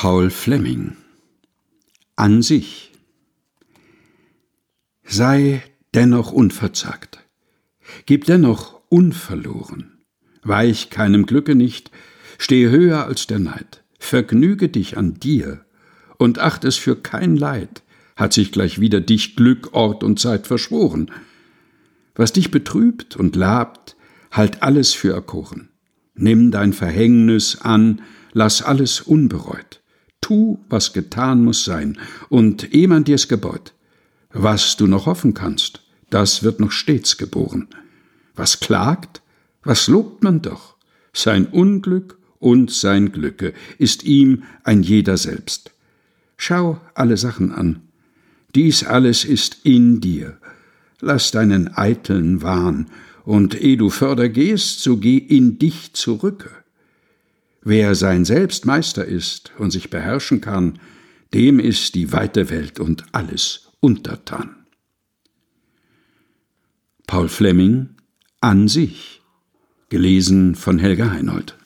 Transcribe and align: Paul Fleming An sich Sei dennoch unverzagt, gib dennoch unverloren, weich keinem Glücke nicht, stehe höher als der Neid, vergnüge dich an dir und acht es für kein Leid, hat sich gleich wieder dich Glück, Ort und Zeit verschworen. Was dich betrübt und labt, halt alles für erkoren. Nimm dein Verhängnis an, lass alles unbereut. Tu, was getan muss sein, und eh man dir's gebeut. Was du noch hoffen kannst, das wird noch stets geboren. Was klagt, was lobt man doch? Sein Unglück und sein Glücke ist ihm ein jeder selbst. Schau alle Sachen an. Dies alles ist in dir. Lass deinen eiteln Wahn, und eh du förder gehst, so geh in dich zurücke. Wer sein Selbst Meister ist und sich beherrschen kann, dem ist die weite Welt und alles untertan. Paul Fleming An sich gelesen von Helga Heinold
Paul 0.00 0.30
Fleming 0.30 0.96
An 2.14 2.40
sich 2.40 2.92
Sei 5.02 5.60
dennoch 5.92 6.30
unverzagt, 6.30 7.18
gib 8.06 8.24
dennoch 8.26 8.80
unverloren, 8.90 9.98
weich 10.44 10.90
keinem 10.90 11.26
Glücke 11.26 11.56
nicht, 11.56 11.90
stehe 12.38 12.70
höher 12.70 13.06
als 13.06 13.26
der 13.26 13.40
Neid, 13.40 13.82
vergnüge 13.98 14.68
dich 14.68 14.96
an 14.96 15.14
dir 15.14 15.64
und 16.16 16.38
acht 16.38 16.62
es 16.64 16.76
für 16.76 16.94
kein 16.94 17.36
Leid, 17.36 17.82
hat 18.14 18.32
sich 18.32 18.52
gleich 18.52 18.80
wieder 18.80 19.00
dich 19.00 19.34
Glück, 19.34 19.70
Ort 19.72 20.04
und 20.04 20.20
Zeit 20.20 20.46
verschworen. 20.46 21.10
Was 22.14 22.32
dich 22.32 22.52
betrübt 22.52 23.16
und 23.16 23.34
labt, 23.34 23.96
halt 24.30 24.62
alles 24.62 24.94
für 24.94 25.12
erkoren. 25.12 25.70
Nimm 26.14 26.52
dein 26.52 26.72
Verhängnis 26.72 27.62
an, 27.62 28.02
lass 28.32 28.62
alles 28.62 29.00
unbereut. 29.00 29.77
Tu, 30.28 30.58
was 30.68 30.92
getan 30.92 31.42
muss 31.42 31.64
sein, 31.64 31.96
und 32.28 32.74
eh 32.74 32.86
man 32.86 33.02
dir's 33.02 33.28
gebeut. 33.28 33.72
Was 34.30 34.76
du 34.76 34.86
noch 34.86 35.06
hoffen 35.06 35.32
kannst, 35.32 35.80
das 36.10 36.42
wird 36.42 36.60
noch 36.60 36.70
stets 36.70 37.16
geboren. 37.16 37.66
Was 38.36 38.60
klagt, 38.60 39.22
was 39.62 39.88
lobt 39.88 40.22
man 40.22 40.42
doch? 40.42 40.76
Sein 41.14 41.46
Unglück 41.46 42.18
und 42.40 42.70
sein 42.70 43.10
Glücke 43.10 43.54
ist 43.78 44.04
ihm 44.04 44.42
ein 44.64 44.82
jeder 44.82 45.16
selbst. 45.16 45.70
Schau 46.36 46.78
alle 46.92 47.16
Sachen 47.16 47.50
an. 47.50 47.80
Dies 48.54 48.84
alles 48.84 49.24
ist 49.24 49.60
in 49.62 50.02
dir. 50.02 50.36
Lass 51.00 51.30
deinen 51.30 51.74
eiteln 51.74 52.42
Wahn, 52.42 52.88
und 53.24 53.58
eh 53.62 53.76
du 53.76 53.88
förder 53.88 54.28
gehst, 54.28 54.82
so 54.82 54.98
geh 54.98 55.16
in 55.16 55.58
dich 55.58 55.94
zurücke. 55.94 56.50
Wer 57.70 57.94
sein 57.94 58.24
Selbst 58.24 58.64
Meister 58.64 59.04
ist 59.04 59.52
und 59.58 59.72
sich 59.72 59.90
beherrschen 59.90 60.40
kann, 60.40 60.78
dem 61.34 61.60
ist 61.60 61.94
die 61.94 62.12
weite 62.12 62.48
Welt 62.48 62.80
und 62.80 63.04
alles 63.12 63.68
untertan. 63.80 64.64
Paul 67.06 67.28
Fleming 67.28 67.90
An 68.40 68.68
sich 68.68 69.20
gelesen 69.90 70.54
von 70.54 70.78
Helga 70.78 71.10
Heinold 71.10 71.57